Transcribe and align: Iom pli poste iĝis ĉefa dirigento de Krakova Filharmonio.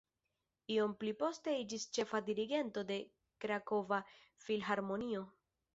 Iom 0.75 0.95
pli 1.03 1.11
poste 1.19 1.53
iĝis 1.65 1.85
ĉefa 1.99 2.23
dirigento 2.31 2.87
de 2.93 2.99
Krakova 3.45 4.05
Filharmonio. 4.47 5.29